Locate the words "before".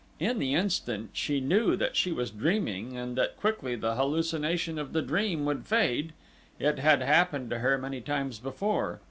8.39-8.99